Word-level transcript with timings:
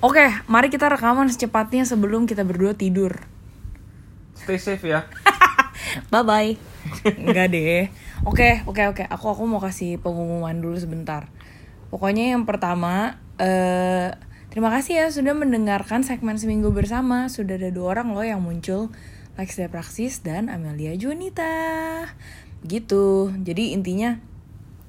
Oke, 0.00 0.32
mari 0.48 0.72
kita 0.72 0.88
rekaman 0.88 1.28
secepatnya 1.28 1.84
sebelum 1.84 2.24
kita 2.24 2.40
berdua 2.40 2.72
tidur. 2.72 3.20
Stay 4.32 4.56
safe 4.56 4.88
ya. 4.88 5.04
Bye 6.12 6.24
bye. 6.24 6.52
Enggak 7.20 7.52
deh. 7.52 7.92
Oke, 8.24 8.64
oke, 8.64 8.96
oke. 8.96 9.04
Aku 9.12 9.28
aku 9.28 9.44
mau 9.44 9.60
kasih 9.60 10.00
pengumuman 10.00 10.56
dulu 10.56 10.80
sebentar. 10.80 11.28
Pokoknya 11.92 12.32
yang 12.32 12.48
pertama, 12.48 13.20
eh 13.36 14.16
terima 14.48 14.72
kasih 14.72 15.04
ya 15.04 15.06
sudah 15.12 15.36
mendengarkan 15.36 16.00
segmen 16.00 16.40
seminggu 16.40 16.72
bersama. 16.72 17.28
Sudah 17.28 17.60
ada 17.60 17.68
dua 17.68 18.00
orang 18.00 18.16
loh 18.16 18.24
yang 18.24 18.40
muncul, 18.40 18.88
Lex 19.36 19.60
Praksis 19.68 20.24
dan 20.24 20.48
Amelia 20.48 20.96
Junita. 20.96 22.08
Gitu. 22.64 23.36
Jadi 23.44 23.76
intinya 23.76 24.16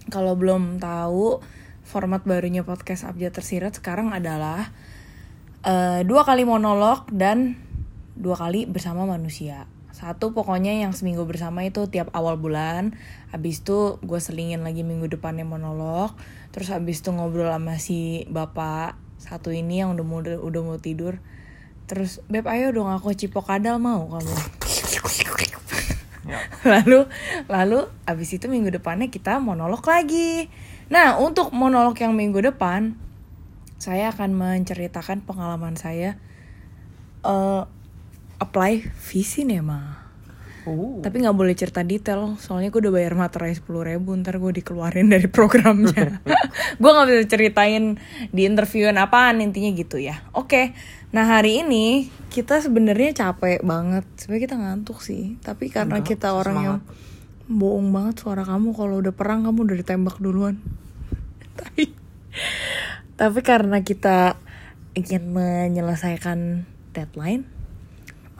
kalau 0.07 0.39
belum 0.39 0.79
tahu 0.79 1.43
format 1.83 2.23
barunya 2.23 2.63
podcast 2.63 3.03
Abjad 3.03 3.35
Tersirat 3.35 3.75
sekarang 3.75 4.15
adalah 4.15 4.71
eh, 5.65 6.01
dua 6.05 6.21
kali 6.25 6.45
monolog 6.45 7.09
dan 7.13 7.57
dua 8.17 8.37
kali 8.37 8.69
bersama 8.69 9.05
manusia. 9.09 9.65
Satu 9.91 10.31
pokoknya 10.31 10.71
yang 10.71 10.95
seminggu 10.95 11.27
bersama 11.27 11.67
itu 11.67 11.85
tiap 11.91 12.09
awal 12.15 12.39
bulan. 12.39 12.95
Habis 13.29 13.61
itu 13.61 13.99
gue 14.01 14.19
selingin 14.23 14.63
lagi 14.63 14.81
minggu 14.81 15.11
depannya 15.11 15.43
monolog. 15.43 16.15
Terus 16.55 16.71
habis 16.71 17.03
itu 17.03 17.11
ngobrol 17.11 17.51
sama 17.51 17.77
si 17.77 18.25
bapak 18.31 18.97
satu 19.21 19.53
ini 19.53 19.85
yang 19.85 19.93
udah 19.93 20.05
mau 20.07 20.23
udah 20.23 20.61
mau 20.63 20.79
tidur. 20.81 21.19
Terus 21.85 22.23
beb 22.31 22.47
ayo 22.47 22.71
dong 22.71 22.89
aku 22.89 23.13
cipok 23.13 23.51
kadal 23.51 23.77
mau 23.77 24.07
kamu. 24.07 24.33
Ya. 26.21 26.37
lalu 26.77 27.09
lalu 27.49 27.79
abis 28.05 28.37
itu 28.37 28.45
minggu 28.47 28.71
depannya 28.71 29.11
kita 29.11 29.37
monolog 29.43 29.83
lagi. 29.83 30.47
Nah 30.87 31.19
untuk 31.19 31.51
monolog 31.51 31.99
yang 31.99 32.15
minggu 32.15 32.39
depan 32.39 32.95
saya 33.81 34.13
akan 34.13 34.37
menceritakan 34.37 35.25
pengalaman 35.25 35.73
saya 35.73 36.21
eh 37.25 37.63
apply 38.37 38.93
Visinema. 38.93 40.01
Uh. 40.61 41.01
Tapi 41.01 41.25
nggak 41.25 41.33
boleh 41.33 41.57
cerita 41.57 41.81
detail, 41.81 42.37
soalnya 42.37 42.69
gue 42.69 42.85
udah 42.85 42.93
bayar 42.93 43.17
materai 43.17 43.53
sepuluh 43.53 43.81
ribu, 43.81 44.13
ntar 44.13 44.37
gue 44.37 44.61
dikeluarin 44.61 45.09
dari 45.13 45.25
programnya. 45.25 46.21
gue 46.81 46.89
nggak 46.89 47.07
bisa 47.09 47.23
ceritain 47.25 47.97
di 48.29 48.45
interviewan 48.45 49.01
apaan 49.01 49.41
intinya 49.41 49.73
gitu 49.73 49.97
ya. 49.97 50.21
Oke, 50.37 50.77
nah 51.09 51.25
hari 51.25 51.65
ini 51.65 52.13
kita 52.29 52.61
sebenarnya 52.61 53.17
capek 53.17 53.65
banget, 53.65 54.05
sebenarnya 54.21 54.43
kita 54.45 54.57
ngantuk 54.57 55.01
sih. 55.01 55.37
Tapi 55.41 55.73
karena 55.73 56.01
Enggak, 56.01 56.13
kita 56.13 56.37
orang 56.37 56.57
yang 56.61 56.77
bohong 57.49 57.89
banget 57.89 58.21
suara 58.21 58.45
kamu 58.45 58.77
kalau 58.77 59.01
udah 59.01 59.13
perang 59.13 59.49
kamu 59.49 59.65
udah 59.65 59.77
ditembak 59.81 60.17
duluan. 60.21 60.61
tapi 61.61 61.93
tapi 63.21 63.45
karena 63.45 63.85
kita 63.85 64.33
ingin 64.97 65.29
menyelesaikan 65.29 66.65
deadline, 66.89 67.45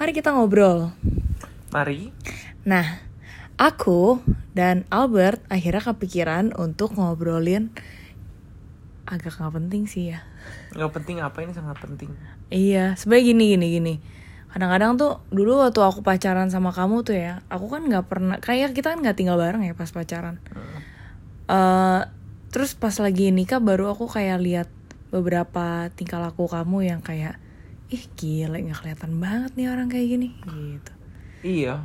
mari 0.02 0.10
kita 0.10 0.34
ngobrol. 0.34 0.90
Mari. 1.70 2.10
Nah, 2.66 2.98
aku 3.62 4.26
dan 4.58 4.90
Albert 4.90 5.46
akhirnya 5.54 5.86
kepikiran 5.86 6.58
untuk 6.58 6.98
ngobrolin 6.98 7.70
agak 9.06 9.38
nggak 9.38 9.54
penting 9.54 9.86
sih 9.86 10.18
ya. 10.18 10.26
Nggak 10.73 10.98
penting 10.98 11.22
apa 11.22 11.45
ini 11.45 11.54
sangat 11.54 11.78
penting. 11.78 12.10
Iya, 12.50 12.98
sebenarnya 12.98 13.38
gini 13.38 13.44
gini 13.54 13.68
gini. 13.78 13.94
Kadang-kadang 14.50 14.98
tuh 14.98 15.22
dulu 15.30 15.62
waktu 15.62 15.78
aku 15.78 16.02
pacaran 16.02 16.50
sama 16.50 16.73
kamu 16.73 17.06
tuh 17.06 17.22
ya, 17.22 17.45
aku 17.54 17.70
kan 17.70 17.86
nggak 17.86 18.10
pernah 18.10 18.42
kayak 18.42 18.73
kita 18.73 18.98
kan 18.98 19.06
nggak 19.06 19.14
tinggal 19.14 19.38
bareng 19.38 19.62
ya 19.62 19.78
pas 19.78 19.94
pacaran. 19.94 20.42
eh 21.52 22.02
terus 22.52 22.76
pas 22.76 22.94
lagi 23.00 23.32
nikah 23.32 23.64
baru 23.64 23.96
aku 23.96 24.12
kayak 24.12 24.40
lihat 24.44 24.70
beberapa 25.12 25.88
tingkah 25.96 26.20
laku 26.20 26.48
kamu 26.48 26.88
yang 26.88 27.02
kayak 27.04 27.40
ih 27.92 28.04
gila 28.16 28.56
nggak 28.60 28.80
kelihatan 28.80 29.20
banget 29.20 29.52
nih 29.60 29.68
orang 29.68 29.92
kayak 29.92 30.08
gini 30.08 30.30
gitu. 30.48 30.94
Iya. 31.44 31.84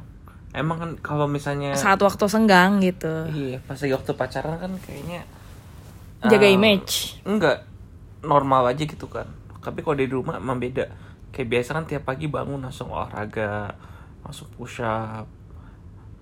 Emang 0.56 0.78
kan 0.81 0.91
kalau 1.03 1.27
misalnya 1.28 1.75
Saat 1.76 2.00
waktu 2.00 2.25
senggang 2.31 2.81
gitu. 2.81 3.28
Iya, 3.28 3.60
pas 3.66 3.76
lagi 3.76 3.93
waktu 3.93 4.12
pacaran 4.15 4.56
kan 4.56 4.72
kayaknya 4.81 5.26
Jaga 6.25 6.49
eh, 6.49 6.56
image. 6.56 7.21
Enggak 7.28 7.66
normal 8.25 8.72
aja 8.72 8.82
gitu 8.87 9.06
kan. 9.10 9.28
Tapi 9.60 9.82
kalau 9.82 9.99
di 9.99 10.09
rumah 10.09 10.41
emang 10.41 10.56
beda. 10.56 10.88
Kayak 11.34 11.49
biasa 11.53 11.71
kan 11.76 11.84
tiap 11.84 12.09
pagi 12.09 12.31
bangun 12.31 12.65
langsung 12.65 12.88
olahraga, 12.88 13.76
langsung 14.25 14.49
push 14.56 14.81
up. 14.81 15.28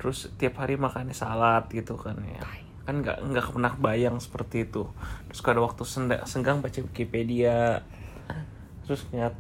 Terus 0.01 0.35
tiap 0.35 0.59
hari 0.59 0.75
makannya 0.75 1.15
salad 1.15 1.71
gitu 1.71 1.95
kan 1.95 2.19
ya. 2.27 2.43
Kan 2.85 3.01
nggak 3.01 3.19
nggak 3.25 3.45
pernah 3.53 3.73
bayang 3.77 4.17
seperti 4.21 4.69
itu. 4.69 4.89
Terus 5.33 5.41
kalau 5.41 5.65
ada 5.65 5.73
waktu 5.73 5.83
senda- 5.89 6.25
senggang 6.25 6.61
baca 6.61 6.79
Wikipedia. 6.81 7.81
Terus 8.85 9.05
ngeliat 9.09 9.35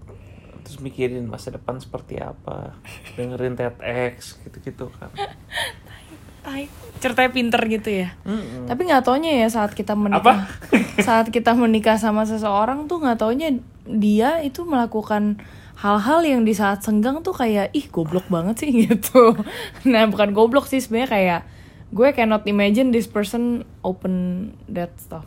terus 0.65 0.81
mikirin 0.81 1.28
masa 1.28 1.53
depan 1.53 1.77
seperti 1.77 2.16
apa 2.16 2.72
dengerin 3.21 3.53
TEDx 3.53 4.41
gitu-gitu 4.41 4.88
kan 4.97 5.12
Tai. 6.44 6.69
Ceritanya 7.00 7.31
pinter 7.32 7.60
gitu 7.69 7.88
ya. 8.05 8.12
Mm-mm. 8.25 8.69
Tapi 8.69 8.81
nggak 8.84 9.05
taunya 9.05 9.44
ya 9.44 9.49
saat 9.49 9.72
kita 9.72 9.97
menikah, 9.97 10.44
saat 11.09 11.32
kita 11.32 11.56
menikah 11.56 11.97
sama 11.97 12.28
seseorang 12.28 12.84
tuh 12.84 13.00
nggak 13.00 13.16
taunya 13.16 13.61
dia 13.88 14.44
itu 14.44 14.65
melakukan 14.69 15.41
hal-hal 15.81 16.21
yang 16.21 16.44
di 16.44 16.53
saat 16.53 16.84
senggang 16.84 17.25
tuh 17.25 17.32
kayak 17.32 17.72
ih 17.72 17.88
goblok 17.88 18.28
banget 18.28 18.61
sih 18.61 18.71
gitu. 18.88 19.37
Nah 19.88 20.05
bukan 20.09 20.37
goblok 20.37 20.69
sih 20.69 20.84
sebenarnya 20.84 21.09
kayak 21.12 21.41
gue 21.94 22.09
cannot 22.10 22.43
imagine 22.50 22.91
this 22.91 23.06
person 23.06 23.62
open 23.87 24.50
that 24.66 24.91
stuff. 24.99 25.25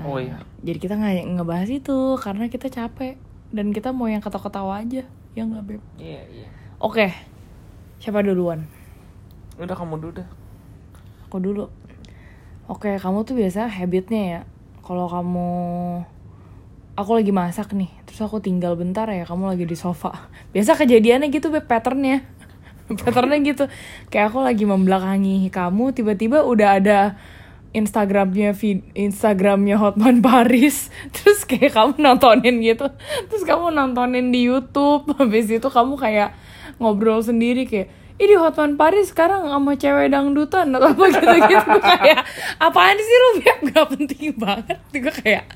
Nah, 0.00 0.08
Oh, 0.08 0.16
iya. 0.16 0.40
Jadi 0.64 0.78
kita 0.80 0.96
nggak 0.96 1.36
ngebahas 1.36 1.68
itu 1.68 2.16
karena 2.16 2.48
kita 2.48 2.72
capek 2.72 3.20
dan 3.52 3.68
kita 3.76 3.92
mau 3.92 4.08
yang 4.08 4.24
ketawa-ketawa 4.24 4.80
aja, 4.80 5.04
ya 5.36 5.42
nggak 5.44 5.64
beb. 5.68 5.82
Iya 6.00 6.24
iya. 6.32 6.48
Oke, 6.80 7.12
siapa 8.00 8.24
duluan? 8.24 8.64
Udah 9.60 9.76
kamu 9.76 10.00
dulu 10.00 10.24
dah. 10.24 10.28
Aku 11.28 11.36
dulu. 11.36 11.68
Oke, 12.64 12.96
kamu 12.96 13.28
tuh 13.28 13.36
biasa 13.36 13.68
habitnya 13.68 14.22
ya. 14.24 14.40
Kalau 14.80 15.04
kamu 15.04 15.48
aku 16.96 17.10
lagi 17.12 17.32
masak 17.34 17.76
nih, 17.76 17.92
terus 18.08 18.24
aku 18.24 18.40
tinggal 18.40 18.72
bentar 18.80 19.04
ya, 19.12 19.28
kamu 19.28 19.52
lagi 19.52 19.68
di 19.68 19.76
sofa. 19.76 20.32
Biasa 20.56 20.80
kejadiannya 20.80 21.28
gitu, 21.28 21.52
Beb, 21.52 21.68
patternnya. 21.68 22.24
patternnya 23.00 23.38
gitu. 23.42 23.64
Kayak 24.10 24.34
aku 24.34 24.38
lagi 24.42 24.64
membelakangi 24.66 25.48
kamu, 25.50 25.94
tiba-tiba 25.94 26.42
udah 26.42 26.68
ada 26.82 27.00
Instagramnya 27.70 28.50
Instagramnya 28.98 29.78
Hotman 29.78 30.22
Paris. 30.26 30.90
Terus 31.14 31.46
kayak 31.46 31.74
kamu 31.74 32.02
nontonin 32.02 32.58
gitu. 32.62 32.90
Terus 33.30 33.42
kamu 33.46 33.70
nontonin 33.70 34.34
di 34.34 34.50
YouTube. 34.50 35.06
Habis 35.18 35.50
itu 35.50 35.68
kamu 35.70 35.94
kayak 35.94 36.34
ngobrol 36.82 37.22
sendiri 37.22 37.68
kayak 37.68 37.88
ini 38.20 38.36
Hotman 38.36 38.76
Paris 38.76 39.16
sekarang 39.16 39.48
sama 39.48 39.80
cewek 39.80 40.12
dangdutan 40.12 40.68
atau 40.76 40.92
apa 40.92 41.04
gitu 41.08 41.36
gitu. 41.40 41.72
Kayak 41.80 42.28
apaan 42.60 42.98
sih 43.00 43.16
lu 43.16 43.30
Beb 43.40 43.58
gak 43.72 43.86
penting 43.96 44.36
banget. 44.36 44.78
Gue 44.92 45.14
kayak 45.24 45.48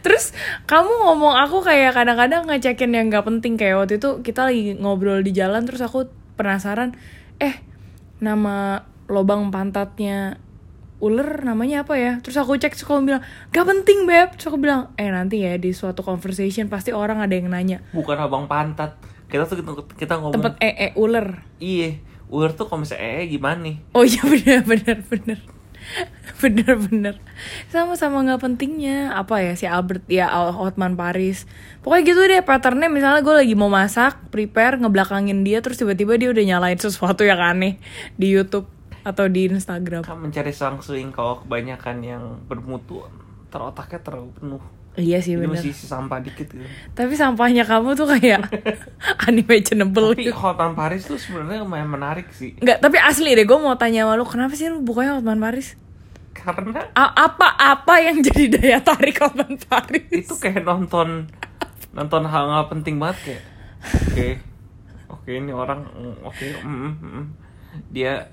terus 0.00 0.32
kamu 0.64 0.88
ngomong 0.88 1.36
aku 1.44 1.60
kayak 1.60 1.92
kadang-kadang 1.92 2.48
ngecekin 2.48 2.96
yang 2.96 3.12
gak 3.12 3.28
penting. 3.28 3.60
Kayak 3.60 3.84
waktu 3.84 4.00
itu 4.00 4.24
kita 4.24 4.48
lagi 4.48 4.80
ngobrol 4.80 5.20
di 5.20 5.36
jalan 5.36 5.68
terus 5.68 5.84
aku 5.84 6.08
penasaran 6.36 6.94
eh 7.42 7.58
nama 8.20 8.86
lobang 9.08 9.48
pantatnya 9.52 10.40
ular 10.96 11.44
namanya 11.44 11.84
apa 11.84 12.00
ya? 12.00 12.24
Terus 12.24 12.40
aku 12.40 12.56
cek 12.56 12.72
terus 12.72 12.88
bilang 13.04 13.20
gak 13.52 13.66
penting 13.68 14.08
beb. 14.08 14.32
Terus 14.36 14.48
aku 14.48 14.56
bilang 14.56 14.96
eh 14.96 15.12
nanti 15.12 15.44
ya 15.44 15.60
di 15.60 15.76
suatu 15.76 16.00
conversation 16.00 16.72
pasti 16.72 16.96
orang 16.96 17.20
ada 17.20 17.36
yang 17.36 17.52
nanya. 17.52 17.84
Bukan 17.92 18.16
abang 18.16 18.48
pantat. 18.48 18.96
Kita 19.28 19.44
tuh 19.44 19.60
kita, 19.60 19.70
kita 19.98 20.14
ngomong 20.22 20.38
tempat 20.40 20.56
ee 20.62 20.94
ular. 20.96 21.44
Iya, 21.60 22.00
ular 22.30 22.54
tuh 22.54 22.66
kalau 22.66 22.82
misalnya 22.82 23.22
eh 23.22 23.26
gimana 23.30 23.58
nih? 23.62 23.76
oh 23.94 24.02
iya 24.02 24.22
bener 24.32 24.60
bener 24.66 24.98
bener 25.06 25.38
bener 26.42 26.76
bener 26.76 27.14
sama-sama 27.70 28.20
nggak 28.24 28.42
pentingnya. 28.42 29.14
Apa 29.16 29.40
ya 29.40 29.52
si 29.56 29.64
Albert 29.68 30.04
ya 30.08 30.28
Al 30.28 30.52
Hotman 30.52 30.98
Paris. 30.98 31.48
Pokoknya 31.80 32.02
gitu 32.04 32.20
deh 32.26 32.42
patternnya. 32.42 32.88
Misalnya 32.90 33.20
gue 33.24 33.34
lagi 33.34 33.54
mau 33.54 33.70
masak 33.70 34.18
prepare 34.32 34.80
ngebelakangin 34.80 35.46
dia 35.46 35.60
terus 35.64 35.80
tiba-tiba 35.80 36.18
dia 36.20 36.28
udah 36.32 36.44
nyalain 36.44 36.78
sesuatu 36.78 37.24
yang 37.24 37.40
aneh 37.40 37.80
di 38.18 38.32
YouTube 38.32 38.68
atau 39.06 39.30
di 39.30 39.46
Instagram. 39.46 40.02
Kan 40.02 40.18
mencari 40.18 40.50
selang 40.50 40.82
suing 40.82 41.14
kalau 41.14 41.40
kebanyakan 41.46 41.96
yang 42.02 42.24
bermutu. 42.50 43.06
Terotaknya 43.46 44.02
terlalu 44.02 44.30
penuh. 44.36 44.62
Iya 44.96 45.20
sih 45.20 45.36
bener 45.36 45.52
masih 45.52 45.72
sampah 45.72 46.18
dikit 46.18 46.48
gitu. 46.48 46.64
Tapi 46.92 47.12
sampahnya 47.14 47.62
kamu 47.62 47.92
tuh 47.92 48.08
kayak 48.08 48.48
unimaginable 49.28 50.16
Tapi 50.16 50.28
gitu. 50.28 50.36
Hotman 50.36 50.72
Paris 50.72 51.04
tuh 51.04 51.20
sebenarnya 51.20 51.62
lumayan 51.62 51.88
menarik 51.88 52.32
sih. 52.32 52.56
Enggak, 52.58 52.80
tapi 52.80 52.96
asli 52.98 53.36
deh 53.36 53.44
gue 53.44 53.58
mau 53.60 53.76
tanya 53.76 54.08
sama 54.08 54.16
lu, 54.16 54.24
kenapa 54.24 54.56
sih 54.56 54.72
lu 54.72 54.80
bukanya 54.80 55.20
Hotman 55.20 55.38
Paris? 55.38 55.76
Karena 56.32 56.80
A- 56.92 57.28
apa 57.28 57.48
apa 57.56 57.94
yang 58.00 58.20
jadi 58.20 58.56
daya 58.56 58.78
tarik 58.80 59.20
Hotman 59.20 59.56
Paris? 59.60 60.04
itu 60.26 60.34
kayak 60.36 60.64
nonton 60.64 61.28
nonton 61.92 62.22
hal 62.28 62.44
nggak 62.48 62.68
penting 62.76 63.00
banget 63.00 63.16
kayak 63.24 63.42
oke 63.88 64.28
oke 65.12 65.30
ini 65.32 65.52
orang 65.52 65.80
mm, 65.88 66.16
oke 66.24 66.46
mm, 66.60 66.76
mm, 66.76 66.94
mm. 67.00 67.24
dia 67.88 68.28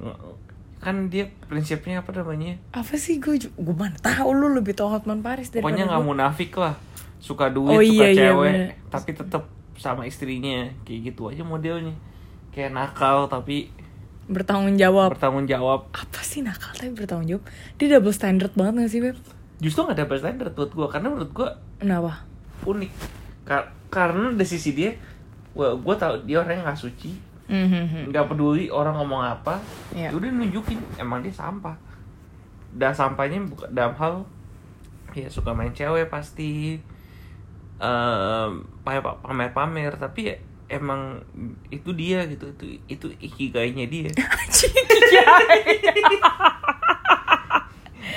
nge- 0.00 0.49
kan 0.80 1.06
dia 1.06 1.28
prinsipnya 1.44 2.00
apa 2.00 2.10
namanya 2.10 2.56
Apa 2.72 2.96
sih 2.96 3.16
gue 3.16 3.36
gue 3.38 3.74
mana 3.74 3.94
tahu 3.96 4.32
lu 4.32 4.48
lebih 4.50 4.72
tahu 4.72 4.88
Hotman 4.90 5.20
Paris 5.20 5.48
daripada 5.48 5.68
pokoknya 5.68 5.84
nggak 5.86 6.02
munafik 6.02 6.50
lah 6.54 6.72
suka 7.18 7.48
duit 7.48 7.68
Oh, 7.70 7.78
suka 7.78 7.92
iya, 8.02 8.08
iya, 8.08 8.20
cewek 8.26 8.48
bener. 8.50 8.70
tapi 8.88 9.10
tetap 9.12 9.42
sama 9.76 10.02
istrinya 10.02 10.64
kayak 10.82 11.12
gitu 11.12 11.28
aja 11.28 11.40
modelnya 11.40 11.92
kayak 12.50 12.70
nakal 12.70 13.24
tapi 13.26 13.68
bertanggung 14.24 14.74
jawab. 14.74 15.12
bertanggung 15.12 15.44
jawab 15.44 15.90
Apa 15.90 16.20
sih 16.20 16.40
nakal 16.40 16.70
tapi 16.72 16.92
bertanggung 16.92 17.28
jawab? 17.28 17.44
Dia 17.76 17.98
double 17.98 18.10
standard 18.10 18.54
banget 18.54 18.74
gak 18.78 18.90
sih, 18.90 19.00
Beb? 19.00 19.16
justru 19.58 19.84
nggak 19.84 20.00
ada 20.00 20.16
standar 20.16 20.48
buat 20.50 20.70
gue 20.70 20.86
karena 20.88 21.08
menurut 21.08 21.30
gue 21.30 21.48
Kenapa? 21.76 22.24
unik 22.62 22.92
Kar- 23.42 23.68
karena 23.86 24.32
dari 24.32 24.46
sisi 24.46 24.72
dia 24.72 24.96
gue 25.50 25.68
gue 25.76 25.94
tahu 25.94 26.24
dia 26.24 26.40
orang 26.40 26.56
yang 26.56 26.64
nggak 26.64 26.80
suci 26.80 27.10
Mhm. 27.50 28.08
nggak 28.08 28.26
peduli 28.26 28.70
orang 28.70 28.94
ngomong 28.94 29.20
apa 29.20 29.58
Iya. 29.90 30.08
ya 30.08 30.14
udah 30.14 30.30
nunjukin 30.30 30.78
emang 30.96 31.18
dia 31.18 31.34
sampah 31.34 31.74
dan 32.70 32.94
sampahnya 32.94 33.42
bukan 33.42 33.66
dalam 33.68 33.92
hal 33.92 34.22
ya 35.10 35.26
suka 35.26 35.50
main 35.50 35.70
cewek 35.70 36.06
pasti 36.06 36.78
pa- 38.80 39.18
pamer-pamer 39.18 39.90
tapi 39.92 40.30
ya 40.30 40.36
emang 40.70 41.18
itu 41.66 41.90
dia 41.90 42.22
gitu 42.24 42.46
itu 42.48 42.64
itu 42.86 43.06
ikigainya 43.18 43.84
dia 43.84 44.06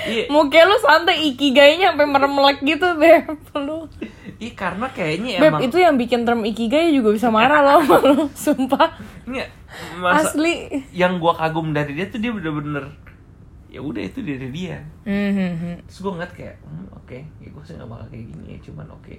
iya 0.04 0.28
Muka 0.28 0.60
lu 0.62 0.76
santai 0.78 1.26
ikigainya 1.26 1.90
sampai 1.90 2.04
merem-melek 2.04 2.60
gitu, 2.62 2.84
Beb. 2.94 3.24
Lu. 3.56 3.88
Iya 4.36 4.52
karena 4.52 4.86
kayaknya 4.88 5.30
Beb, 5.36 5.48
emang 5.48 5.62
itu 5.62 5.76
yang 5.76 5.94
bikin 5.94 6.22
term 6.22 6.42
ikigai 6.42 6.90
juga 6.90 7.10
bisa 7.10 7.28
marah 7.28 7.60
loh 7.60 7.80
sama 7.82 7.96
lu, 8.04 8.16
sumpah. 8.30 8.88
Nggak, 9.24 9.48
masa 9.96 10.30
Asli. 10.30 10.54
yang 10.90 11.16
gua 11.16 11.32
kagum 11.32 11.70
dari 11.70 11.92
dia 11.92 12.06
tuh 12.06 12.18
dia 12.18 12.30
bener-bener 12.30 12.86
ya 13.66 13.78
udah 13.78 14.00
itu 14.00 14.20
dari 14.20 14.48
dia 14.48 14.78
Mhm. 15.02 15.82
terus 15.84 15.98
gue 15.98 16.12
ngeliat 16.12 16.30
kayak 16.32 16.54
hmm, 16.60 16.94
oke 16.94 17.18
ya 17.36 17.48
gue 17.48 17.62
sih 17.62 17.74
gak 17.74 17.84
bakal 17.84 18.06
kayak 18.06 18.24
gini 18.28 18.46
ya 18.48 18.58
cuman 18.62 18.86
oke 18.88 19.14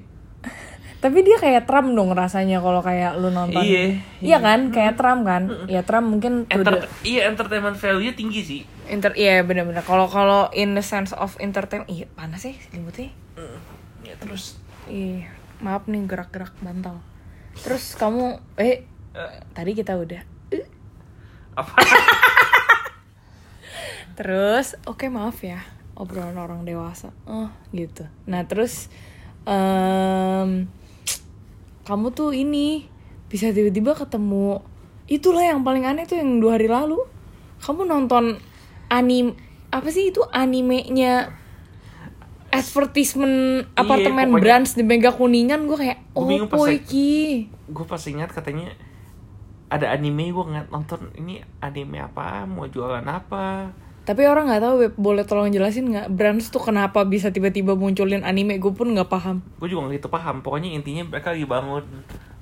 Tapi 0.96 1.20
dia 1.22 1.36
kayak 1.36 1.66
Trump 1.66 1.92
dong 1.92 2.12
rasanya 2.12 2.58
kalau 2.60 2.80
kayak 2.80 3.18
lu 3.18 3.30
nonton. 3.30 3.60
Iya, 3.60 4.00
Iya 4.22 4.38
kan? 4.40 4.70
Kayak 4.70 4.96
Trump 4.96 5.22
kan? 5.24 5.50
Ya 5.66 5.82
Trump 5.82 6.08
mungkin 6.08 6.46
Enter 6.48 6.80
the- 6.80 6.90
iya 7.04 7.28
entertainment 7.28 7.76
value 7.76 8.10
tinggi 8.12 8.42
sih 8.42 8.62
inter 8.90 9.14
iya 9.18 9.42
bener-bener. 9.42 9.82
Kalau 9.82 10.06
kalau 10.10 10.50
in 10.54 10.74
the 10.78 10.84
sense 10.86 11.12
of 11.16 11.36
entertainment, 11.42 11.90
iya 11.90 12.06
panas 12.14 12.46
sih 12.46 12.56
selimutnya. 12.58 13.12
ya 14.06 14.14
terus 14.22 14.62
Iya, 14.86 15.34
maaf 15.66 15.90
nih 15.90 16.06
gerak-gerak 16.06 16.54
bantal. 16.62 17.02
Terus 17.58 17.98
kamu 17.98 18.38
eh 18.62 18.86
eh, 19.18 19.34
tadi 19.58 19.74
kita 19.74 19.98
udah. 19.98 20.22
Eh. 20.54 20.66
apa 21.58 21.74
Terus 24.18 24.78
oke 24.86 25.10
maaf 25.10 25.42
ya 25.42 25.58
obrolan 25.98 26.38
orang 26.38 26.62
dewasa. 26.68 27.10
Oh 27.26 27.50
gitu. 27.74 28.06
Nah 28.30 28.46
terus 28.46 28.94
em, 29.50 30.70
kamu 31.90 32.14
tuh 32.14 32.32
ini 32.36 32.86
bisa 33.26 33.50
tiba-tiba 33.50 33.98
ketemu 33.98 34.62
itulah 35.10 35.42
yang 35.42 35.66
paling 35.66 35.90
aneh 35.90 36.06
tuh 36.06 36.22
yang 36.22 36.38
dua 36.38 36.62
hari 36.62 36.70
lalu 36.70 37.02
kamu 37.62 37.90
nonton 37.90 38.38
anim 38.88 39.34
apa 39.70 39.88
sih 39.88 40.10
itu 40.10 40.22
animenya? 40.28 41.32
Advertisement 42.48 43.68
apartemen 43.74 44.00
Iya, 44.22 44.32
pokoknya- 44.32 44.40
Brands 44.40 44.72
di 44.74 44.84
Mega 44.84 45.12
Kuningan 45.12 45.68
gue 45.68 45.76
kayak 45.76 46.00
oh 46.14 46.24
bingung 46.24 46.48
pas 46.48 46.64
saya- 46.64 46.80
iki 46.80 47.12
gue 47.52 47.84
pas 47.84 48.00
ingat 48.00 48.32
katanya 48.32 48.72
ada 49.68 49.92
anime 49.92 50.32
gue 50.32 50.40
ngeliat 50.42 50.70
nonton 50.70 51.12
ini 51.16 51.44
anime 51.60 52.00
apa? 52.00 52.46
Mau 52.46 52.64
jualan 52.66 53.04
apa? 53.04 53.76
Tapi 54.02 54.22
orang 54.24 54.48
nggak 54.48 54.62
tahu 54.62 54.76
boleh 54.96 55.26
tolong 55.26 55.50
jelasin 55.50 55.90
nggak 55.90 56.08
Brands 56.08 56.48
tuh 56.48 56.62
kenapa 56.62 57.04
bisa 57.04 57.28
tiba-tiba 57.28 57.74
munculin 57.74 58.22
anime? 58.22 58.56
Gue 58.56 58.72
pun 58.72 58.88
nggak 58.88 59.10
paham. 59.10 59.42
Gue 59.58 59.68
juga 59.68 59.90
nggak 59.90 60.00
gitu 60.00 60.08
paham. 60.08 60.40
Pokoknya 60.40 60.72
intinya 60.72 61.04
mereka 61.04 61.34
lagi 61.34 61.44
bangun 61.44 61.84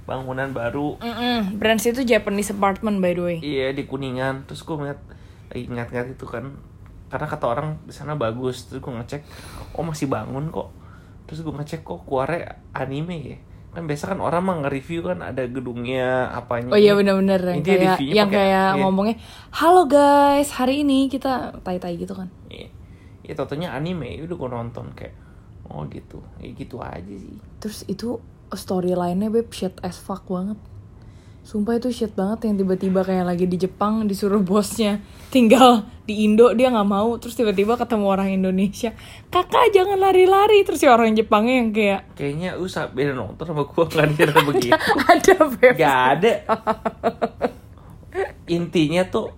bangunan 0.04 0.52
baru. 0.52 1.00
Mm-mm. 1.00 1.56
Brands 1.56 1.88
itu 1.88 2.04
Japanese 2.04 2.52
apartment 2.52 3.00
by 3.00 3.16
the 3.16 3.24
way. 3.24 3.38
iya 3.40 3.72
di 3.72 3.82
kuningan. 3.84 4.46
Terus 4.46 4.62
gue 4.62 4.76
ngeliat 4.76 5.00
ngeliat-ngeliat 5.54 6.18
itu 6.18 6.26
kan 6.26 6.58
karena 7.14 7.30
kata 7.30 7.46
orang 7.46 7.68
di 7.86 7.94
sana 7.94 8.18
bagus 8.18 8.66
terus 8.66 8.82
gue 8.82 8.90
ngecek 8.90 9.22
oh 9.78 9.86
masih 9.86 10.10
bangun 10.10 10.50
kok 10.50 10.74
terus 11.30 11.46
gue 11.46 11.54
ngecek 11.54 11.86
kok 11.86 12.02
keluarnya 12.10 12.58
anime 12.74 13.18
ya 13.22 13.38
kan 13.74 13.90
biasa 13.90 14.14
kan 14.14 14.20
orang 14.22 14.42
mah 14.46 14.56
nge-review 14.66 15.02
kan 15.02 15.18
ada 15.26 15.50
gedungnya 15.50 16.30
apanya 16.30 16.70
Oh 16.70 16.78
iya 16.78 16.94
benar-benar 16.94 17.42
yang 17.42 17.66
kayak 17.66 17.98
yang 18.06 18.30
kayak 18.30 18.78
iya. 18.78 18.82
ngomongnya, 18.86 19.18
"Halo 19.50 19.90
guys, 19.90 20.54
hari 20.54 20.86
ini 20.86 21.10
kita 21.10 21.58
tai-tai 21.66 21.98
gitu 21.98 22.14
kan." 22.14 22.30
Iya. 22.54 22.70
Ya 23.26 23.34
totonya 23.34 23.74
anime, 23.74 24.22
udah 24.22 24.38
gue 24.38 24.50
nonton 24.54 24.94
kayak 24.94 25.18
oh 25.74 25.90
gitu, 25.90 26.22
ya 26.38 26.54
gitu 26.54 26.78
aja 26.86 27.16
sih. 27.18 27.34
Terus 27.58 27.82
itu 27.90 28.22
storyline-nya 28.54 29.34
beb 29.34 29.50
shit 29.50 29.74
as 29.82 29.98
fuck 29.98 30.22
banget. 30.30 30.62
Sumpah 31.44 31.76
itu 31.76 31.92
shit 31.92 32.16
banget 32.16 32.48
yang 32.48 32.56
tiba-tiba 32.56 33.04
kayak 33.04 33.28
lagi 33.28 33.44
di 33.52 33.60
Jepang 33.60 34.08
disuruh 34.08 34.40
bosnya 34.40 35.04
tinggal 35.28 35.84
di 36.08 36.24
Indo 36.24 36.56
dia 36.56 36.72
nggak 36.72 36.88
mau. 36.88 37.20
Terus 37.20 37.36
tiba-tiba 37.36 37.76
ketemu 37.76 38.06
orang 38.08 38.32
Indonesia. 38.32 38.96
Kakak 39.28 39.76
jangan 39.76 40.00
lari-lari. 40.00 40.64
Terus 40.64 40.80
si 40.80 40.88
orang 40.88 41.12
Jepangnya 41.12 41.60
yang 41.60 41.70
kayak 41.76 42.02
Kayaknya 42.16 42.50
lu 42.56 42.72
sa- 42.72 42.88
beda 42.88 43.12
nonton 43.12 43.44
sama 43.44 43.68
gue 43.68 43.84
nggak 43.84 44.08
ada 44.08 44.26
begitu. 44.40 44.72
ada 45.12 45.36
beb. 45.52 45.74
Gak 45.76 46.00
ada. 46.16 46.34
Intinya 48.48 49.04
tuh 49.12 49.36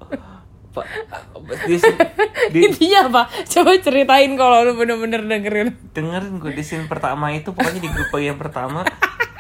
di, 1.66 1.80
di, 2.52 2.60
intinya 2.68 3.00
apa? 3.08 3.22
Coba 3.48 3.80
ceritain 3.80 4.30
kalau 4.38 4.62
lu 4.62 4.78
bener-bener 4.78 5.26
dengerin. 5.26 5.74
Dengerin 5.90 6.38
gue 6.38 6.52
di 6.54 6.62
scene 6.62 6.86
pertama 6.86 7.34
itu 7.34 7.50
pokoknya 7.50 7.82
di 7.82 7.90
grup 7.90 8.14
bagian 8.14 8.38
pertama 8.38 8.86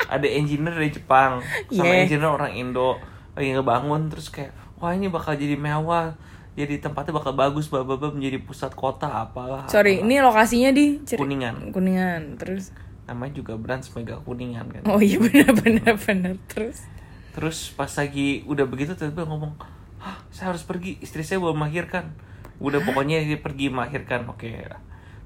ada 0.07 0.27
engineer 0.27 0.73
dari 0.73 0.91
Jepang. 0.91 1.41
Sama 1.69 1.85
Yeah. 1.87 2.03
engineer 2.05 2.31
orang 2.31 2.53
Indo. 2.53 2.97
Lagi 3.35 3.51
ngebangun 3.51 4.07
terus 4.07 4.29
kayak 4.29 4.51
wah 4.77 4.91
ini 4.91 5.07
bakal 5.07 5.35
jadi 5.35 5.55
mewah. 5.55 6.15
Jadi 6.55 6.79
tempatnya 6.79 7.11
bakal 7.11 7.35
bagus 7.35 7.67
bla, 7.67 7.83
menjadi 7.83 8.39
pusat 8.39 8.71
kota 8.71 9.11
apalah. 9.11 9.67
Sorry 9.67 9.99
apalah. 9.99 10.07
ini 10.07 10.15
lokasinya 10.23 10.71
di 10.71 11.03
Kuningan. 11.03 11.75
kuningan 11.75 12.39
terus? 12.39 12.71
Namanya 13.05 13.43
juga 13.43 13.59
Brands 13.59 13.91
Mega 13.91 14.15
Kuningan 14.23 14.71
kan? 14.71 14.81
Oh 14.87 15.03
iya 15.03 15.19
bener-bener 15.19 15.99
bener 15.99 16.33
terus? 16.47 16.87
Terus 17.35 17.75
pas 17.75 17.91
lagi 17.91 18.47
udah 18.47 18.63
begitu 18.63 18.95
tiba-tiba 18.95 19.27
ngomong 19.27 19.51
Hah, 19.99 20.21
saya 20.29 20.53
harus 20.53 20.61
pergi. 20.61 21.01
Istri 21.01 21.25
saya 21.25 21.37
belum 21.41 21.59
melahirkan. 21.59 22.13
Udah 22.61 22.77
pokoknya 22.85 23.19
dia 23.25 23.41
pergi 23.41 23.73
melahirkan 23.73 24.29
oke. 24.29 24.47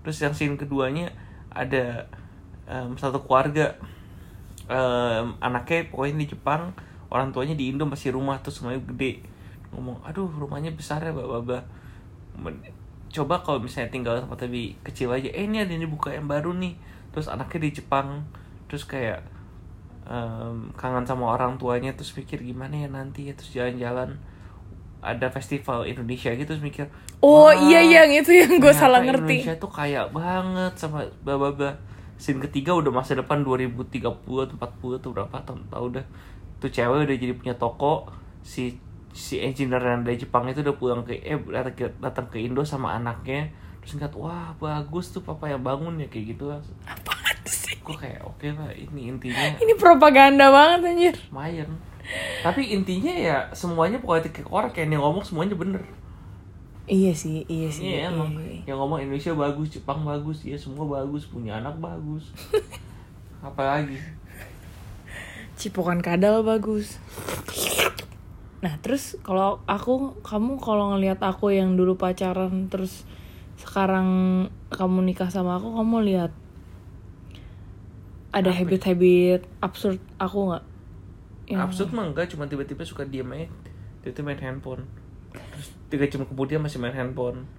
Terus 0.02 0.18
yang 0.24 0.34
scene 0.34 0.56
keduanya 0.56 1.12
ada 1.52 2.08
em, 2.66 2.96
satu 2.96 3.22
keluarga 3.22 3.76
em, 4.70 5.26
anaknya 5.42 5.90
pokoknya 5.90 6.16
di 6.24 6.28
Jepang 6.32 6.72
orang 7.10 7.34
tuanya 7.34 7.58
di 7.58 7.74
Indo 7.74 7.90
masih 7.90 8.14
rumah 8.14 8.38
terus 8.40 8.62
semuanya 8.62 8.80
gede. 8.86 9.26
Ngomong 9.74 10.02
aduh 10.06 10.30
rumahnya 10.30 10.72
besar 10.78 11.02
ya 11.02 11.12
bapak 11.14 11.66
coba 13.10 13.42
kalau 13.42 13.58
misalnya 13.58 13.90
tinggal 13.90 14.22
tempat 14.22 14.46
lebih 14.46 14.78
kecil 14.86 15.10
aja 15.10 15.34
eh 15.34 15.50
ini 15.50 15.66
ada 15.66 15.74
yang 15.74 15.90
dibuka 15.90 16.14
yang 16.14 16.30
baru 16.30 16.54
nih. 16.54 16.78
Terus 17.10 17.26
anaknya 17.26 17.66
di 17.66 17.72
Jepang 17.82 18.22
terus 18.70 18.86
kayak 18.86 19.26
em, 20.06 20.70
kangen 20.78 21.06
sama 21.10 21.34
orang 21.34 21.58
tuanya 21.58 21.90
terus 21.98 22.14
mikir 22.14 22.38
gimana 22.46 22.78
ya 22.78 22.90
nanti 22.90 23.30
ya? 23.30 23.34
Terus 23.34 23.52
jalan-jalan 23.58 24.14
ada 25.00 25.32
festival 25.32 25.88
Indonesia 25.88 26.28
gitu 26.36 26.44
terus 26.44 26.60
mikir 26.60 26.92
oh 27.24 27.48
"Wah, 27.48 27.56
iya 27.56 27.80
yang 27.80 28.12
itu 28.12 28.36
yang 28.36 28.60
gue 28.60 28.74
salah 28.76 29.00
ngerti. 29.00 29.48
Indonesia 29.48 29.56
tuh 29.56 29.72
kaya 29.72 30.04
banget 30.12 30.76
sama 30.76 31.08
bla 31.24 31.40
scene 32.20 32.44
ketiga 32.44 32.76
udah 32.76 32.92
masa 32.92 33.16
depan 33.16 33.48
2030 33.48 34.04
atau 34.04 34.56
40 34.60 35.00
atau 35.00 35.10
berapa 35.16 35.38
tahun 35.48 35.62
tahu 35.72 35.84
udah 35.96 36.06
tuh 36.60 36.68
cewek 36.68 37.08
udah 37.08 37.16
jadi 37.16 37.34
punya 37.40 37.56
toko 37.56 38.12
si 38.44 38.76
si 39.16 39.40
engineer 39.40 39.80
yang 39.80 40.04
dari 40.04 40.20
Jepang 40.20 40.46
itu 40.52 40.60
udah 40.60 40.76
pulang 40.76 41.02
ke 41.08 41.16
eh 41.24 41.40
datang 41.40 41.76
ke, 41.80 41.88
datang 41.98 42.28
ke 42.28 42.38
Indo 42.44 42.62
sama 42.68 43.00
anaknya. 43.00 43.48
Terus 43.80 43.96
ngeliat 43.96 44.14
wah 44.20 44.52
bagus 44.60 45.16
tuh 45.16 45.24
papa 45.24 45.48
yang 45.48 45.64
bangun 45.64 45.96
ya 45.98 46.12
kayak 46.12 46.36
gitu. 46.36 46.52
Apaan 46.86 47.38
sih? 47.48 47.80
Gue 47.80 47.96
kayak 47.96 48.22
oke 48.28 48.46
lah 48.52 48.70
ini 48.76 49.10
intinya. 49.10 49.56
Ini 49.56 49.74
propaganda 49.80 50.52
banget 50.52 50.80
anjir. 50.92 51.16
Lumayan. 51.32 51.72
Tapi 52.44 52.76
intinya 52.76 53.14
ya 53.16 53.38
semuanya 53.56 54.04
politik 54.04 54.44
korek 54.44 54.76
yang 54.84 54.92
dia 54.92 55.00
ngomong 55.00 55.24
semuanya 55.24 55.56
bener 55.56 55.82
iya 56.90 57.14
sih 57.14 57.46
iya 57.46 57.70
sih 57.70 57.86
iya 57.86 58.10
emang. 58.10 58.34
Iya. 58.42 58.74
yang 58.74 58.78
ngomong 58.82 59.00
Indonesia 59.06 59.32
bagus 59.38 59.78
Jepang 59.78 60.02
bagus 60.02 60.42
ya 60.42 60.58
semua 60.58 60.90
bagus 60.90 61.30
punya 61.30 61.62
anak 61.62 61.78
bagus. 61.78 62.34
Apalagi 63.46 63.96
cipokan 65.60 66.00
kadal 66.00 66.42
bagus. 66.42 66.98
Nah 68.64 68.76
terus 68.80 69.20
kalau 69.24 69.60
aku 69.68 70.20
kamu 70.24 70.60
kalau 70.60 70.96
ngelihat 70.96 71.20
aku 71.20 71.52
yang 71.52 71.76
dulu 71.76 72.00
pacaran 72.00 72.72
terus 72.72 73.04
sekarang 73.60 74.08
kamu 74.72 75.04
nikah 75.04 75.28
sama 75.28 75.60
aku 75.60 75.76
kamu 75.76 75.98
lihat 76.08 76.32
ada 78.32 78.56
habit-habit 78.56 79.44
absurd 79.60 80.00
aku 80.16 80.54
nggak? 80.54 80.64
Yang- 81.52 81.62
absurd 81.66 81.90
mah 81.92 82.06
enggak 82.08 82.32
cuma 82.32 82.48
tiba-tiba 82.48 82.84
suka 82.88 83.04
diem 83.04 83.28
aja 83.36 83.48
tiba-tiba 84.00 84.32
main 84.32 84.40
handphone. 84.40 84.84
Terus 85.36 85.76
tiga 85.90 86.06
jam 86.08 86.26
kemudian 86.26 86.62
masih 86.62 86.78
main 86.78 86.96
handphone. 86.96 87.50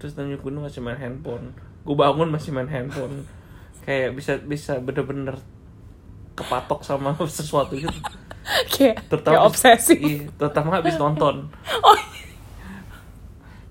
Terus 0.00 0.16
Tanjung 0.16 0.40
Gunung 0.40 0.64
masih 0.66 0.80
main 0.80 0.98
handphone. 0.98 1.54
Gue 1.84 1.96
bangun 1.96 2.28
masih 2.32 2.50
main 2.50 2.68
handphone. 2.68 3.28
Kayak 3.84 4.16
bisa 4.16 4.32
bisa 4.40 4.72
bener-bener 4.80 5.36
kepatok 6.34 6.82
sama 6.82 7.14
sesuatu 7.28 7.76
gitu. 7.76 7.92
Kayak 8.72 9.04
terutama 9.08 9.40
kayak 9.40 9.48
obsesi 9.48 9.96
iya, 9.96 10.28
terutama 10.36 10.80
habis 10.80 10.96
nonton. 11.00 11.48
Oh 11.84 11.96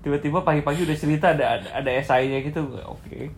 tiba-tiba 0.04 0.44
pagi-pagi 0.44 0.84
udah 0.84 0.96
cerita 1.00 1.32
ada 1.32 1.56
ada, 1.58 1.68
ada 1.80 1.90
esainya 1.96 2.44
gitu. 2.44 2.60
Oke. 2.84 3.32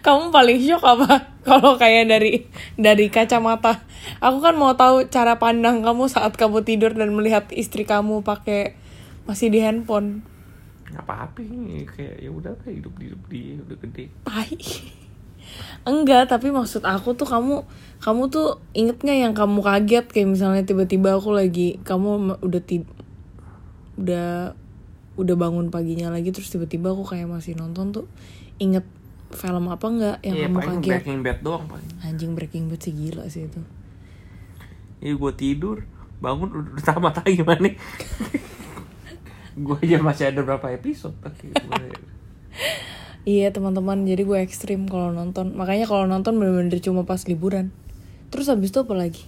Kamu 0.00 0.32
paling 0.32 0.58
shock 0.64 0.82
apa? 0.82 1.28
Kalau 1.46 1.76
kayak 1.76 2.08
dari 2.08 2.48
dari 2.80 3.12
kacamata. 3.12 3.84
Aku 4.24 4.40
kan 4.40 4.56
mau 4.56 4.72
tahu 4.72 5.06
cara 5.12 5.36
pandang 5.36 5.84
kamu 5.84 6.08
saat 6.08 6.34
kamu 6.40 6.64
tidur 6.64 6.96
dan 6.96 7.12
melihat 7.12 7.46
istri 7.52 7.84
kamu 7.84 8.24
pakai 8.24 8.80
masih 9.26 9.50
di 9.50 9.58
handphone. 9.60 10.22
Nggak 10.86 11.02
apa-apa 11.02 11.42
kayak 11.90 12.22
ya 12.22 12.30
udah 12.30 12.54
lah, 12.54 12.70
hidup 12.70 12.94
hidup 13.02 13.20
dia 13.26 13.58
udah 13.58 13.76
gede. 13.82 14.04
Tai. 14.22 14.58
Enggak 15.86 16.26
tapi 16.30 16.50
maksud 16.50 16.82
aku 16.82 17.14
tuh 17.14 17.26
kamu 17.26 17.62
kamu 18.02 18.22
tuh 18.30 18.58
inget 18.74 18.98
nggak 18.98 19.18
yang 19.30 19.34
kamu 19.34 19.62
kaget 19.62 20.06
kayak 20.10 20.28
misalnya 20.30 20.62
tiba-tiba 20.66 21.14
aku 21.14 21.30
lagi 21.30 21.78
kamu 21.86 22.38
udah 22.42 22.62
ti 22.62 22.82
udah 23.96 24.52
udah 25.16 25.36
bangun 25.38 25.70
paginya 25.72 26.12
lagi 26.12 26.34
terus 26.34 26.50
tiba-tiba 26.50 26.92
aku 26.92 27.06
kayak 27.06 27.30
masih 27.30 27.54
nonton 27.56 27.94
tuh 27.94 28.06
inget 28.58 28.84
film 29.32 29.70
apa 29.70 29.86
nggak 29.86 30.16
yang 30.22 30.36
Iya, 30.36 30.46
kamu 30.50 30.58
paling 30.58 30.80
kaget? 30.82 30.90
Breaking 30.90 31.20
Bad 31.22 31.38
doang 31.42 31.64
paling. 31.66 31.90
Anjing 32.02 32.32
Breaking 32.34 32.64
Bad 32.70 32.80
sih 32.82 32.94
gila 32.94 33.24
sih 33.30 33.42
itu. 33.46 33.60
Iya 35.02 35.14
gue 35.14 35.32
tidur 35.38 35.86
bangun 36.18 36.48
udah, 36.50 36.72
udah 36.74 36.84
tamat 36.84 37.14
lagi 37.22 37.38
gimana 37.38 37.68
gue 39.56 39.76
aja 39.80 39.98
masih 40.04 40.24
ada 40.28 40.40
berapa 40.44 40.66
episode 40.72 41.16
Iya 43.26 43.50
teman-teman, 43.50 44.06
jadi 44.06 44.22
gue 44.22 44.38
ekstrim 44.38 44.86
kalau 44.86 45.10
nonton. 45.10 45.50
Makanya 45.58 45.90
kalau 45.90 46.06
nonton 46.06 46.38
bener-bener 46.38 46.78
cuma 46.78 47.02
pas 47.02 47.18
liburan. 47.26 47.74
Terus 48.30 48.46
habis 48.46 48.70
itu 48.70 48.78
apa 48.86 48.94
lagi? 48.94 49.26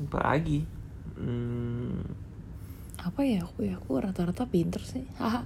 apa 0.00 0.32
lagi 0.32 0.64
hmm, 1.20 2.00
Apa 3.04 3.20
ya 3.20 3.44
aku 3.44 3.68
ya? 3.68 3.76
Aku 3.76 4.00
rata-rata 4.00 4.48
pinter 4.48 4.80
sih. 4.80 5.04
Haha. 5.20 5.44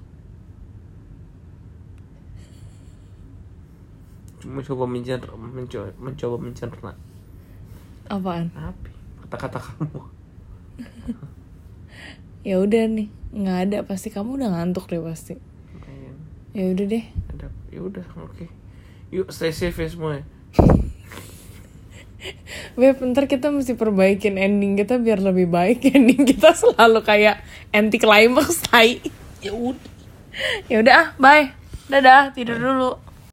mencoba 4.44 4.84
mencerna 4.84 5.32
mencoba, 5.40 5.88
mencoba 5.96 6.36
mencerna 6.36 6.92
Apaan? 8.12 8.52
apa 8.52 8.88
kata-kata 9.24 9.56
kamu 9.56 10.00
Ya 12.44 12.60
udah 12.60 12.84
nih, 12.86 13.08
nggak 13.32 13.58
ada 13.68 13.78
pasti 13.88 14.12
kamu 14.12 14.36
udah 14.36 14.48
ngantuk 14.52 14.86
deh 14.92 15.00
pasti. 15.00 15.40
Ya 16.54 16.70
udah 16.70 16.86
deh. 16.86 17.04
ya 17.74 17.82
udah 17.82 18.06
oke 18.22 18.46
yuk 19.10 19.30
stay 19.34 19.50
safe 19.54 19.74
ya 19.78 19.88
semua 19.90 20.10
ya. 20.18 20.24
Beb, 22.78 22.98
ntar 23.14 23.30
kita 23.30 23.54
mesti 23.54 23.78
perbaikin 23.78 24.34
ending 24.34 24.74
kita 24.74 24.98
biar 24.98 25.22
lebih 25.22 25.46
baik. 25.46 25.84
Ending 25.94 26.24
kita 26.24 26.56
selalu 26.56 27.04
kayak 27.04 27.44
anti 27.70 28.00
climax 28.00 28.64
tai. 28.66 28.98
Ya 29.44 29.52
udah. 29.52 29.92
Ya 30.66 30.80
udah, 30.80 30.94
ah, 30.96 31.08
bye. 31.20 31.52
Dadah, 31.86 32.32
tidur 32.32 32.56
dulu. 32.56 33.03